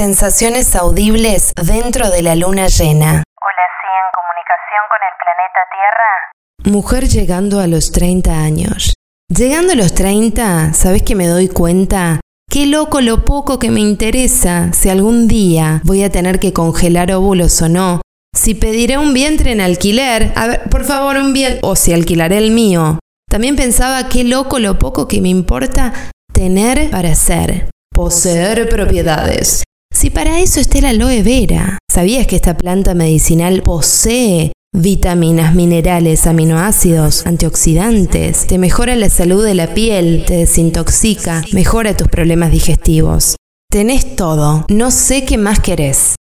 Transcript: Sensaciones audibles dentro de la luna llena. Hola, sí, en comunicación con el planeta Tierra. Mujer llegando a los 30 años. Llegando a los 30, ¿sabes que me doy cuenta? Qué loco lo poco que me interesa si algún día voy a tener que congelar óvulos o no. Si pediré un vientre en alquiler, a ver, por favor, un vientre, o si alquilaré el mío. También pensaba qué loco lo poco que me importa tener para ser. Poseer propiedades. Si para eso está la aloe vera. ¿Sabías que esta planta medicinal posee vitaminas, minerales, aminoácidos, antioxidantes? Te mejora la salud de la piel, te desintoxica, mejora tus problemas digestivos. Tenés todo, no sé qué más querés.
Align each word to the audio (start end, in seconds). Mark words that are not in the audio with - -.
Sensaciones 0.00 0.76
audibles 0.76 1.52
dentro 1.62 2.08
de 2.08 2.22
la 2.22 2.34
luna 2.34 2.68
llena. 2.68 3.22
Hola, 3.36 3.66
sí, 3.76 3.90
en 4.00 4.08
comunicación 4.16 4.82
con 4.88 4.98
el 5.04 5.14
planeta 5.20 5.60
Tierra. 5.74 6.72
Mujer 6.72 7.06
llegando 7.06 7.60
a 7.60 7.66
los 7.66 7.92
30 7.92 8.30
años. 8.32 8.94
Llegando 9.28 9.74
a 9.74 9.76
los 9.76 9.94
30, 9.94 10.72
¿sabes 10.72 11.02
que 11.02 11.14
me 11.14 11.26
doy 11.26 11.48
cuenta? 11.48 12.18
Qué 12.50 12.64
loco 12.64 13.02
lo 13.02 13.26
poco 13.26 13.58
que 13.58 13.70
me 13.70 13.80
interesa 13.80 14.72
si 14.72 14.88
algún 14.88 15.28
día 15.28 15.82
voy 15.84 16.02
a 16.02 16.10
tener 16.10 16.40
que 16.40 16.54
congelar 16.54 17.12
óvulos 17.12 17.60
o 17.60 17.68
no. 17.68 18.00
Si 18.34 18.54
pediré 18.54 18.96
un 18.96 19.12
vientre 19.12 19.52
en 19.52 19.60
alquiler, 19.60 20.32
a 20.34 20.46
ver, 20.46 20.62
por 20.70 20.84
favor, 20.84 21.18
un 21.18 21.34
vientre, 21.34 21.60
o 21.62 21.76
si 21.76 21.92
alquilaré 21.92 22.38
el 22.38 22.52
mío. 22.52 23.00
También 23.28 23.54
pensaba 23.54 24.08
qué 24.08 24.24
loco 24.24 24.60
lo 24.60 24.78
poco 24.78 25.06
que 25.06 25.20
me 25.20 25.28
importa 25.28 25.92
tener 26.32 26.88
para 26.88 27.14
ser. 27.14 27.68
Poseer 27.94 28.66
propiedades. 28.70 29.62
Si 30.00 30.08
para 30.08 30.40
eso 30.40 30.60
está 30.60 30.80
la 30.80 30.88
aloe 30.88 31.22
vera. 31.22 31.78
¿Sabías 31.92 32.26
que 32.26 32.36
esta 32.36 32.56
planta 32.56 32.94
medicinal 32.94 33.62
posee 33.62 34.50
vitaminas, 34.74 35.54
minerales, 35.54 36.26
aminoácidos, 36.26 37.26
antioxidantes? 37.26 38.46
Te 38.46 38.56
mejora 38.56 38.96
la 38.96 39.10
salud 39.10 39.44
de 39.44 39.54
la 39.54 39.74
piel, 39.74 40.24
te 40.26 40.38
desintoxica, 40.38 41.44
mejora 41.52 41.98
tus 41.98 42.08
problemas 42.08 42.50
digestivos. 42.50 43.36
Tenés 43.70 44.16
todo, 44.16 44.64
no 44.70 44.90
sé 44.90 45.26
qué 45.26 45.36
más 45.36 45.60
querés. 45.60 46.14